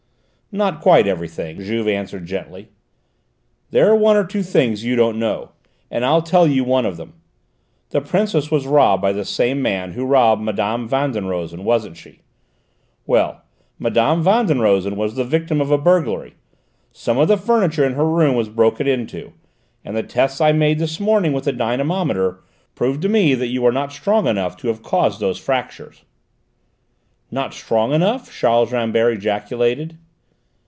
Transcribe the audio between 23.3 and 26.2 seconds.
that you are not strong enough to have caused those fractures."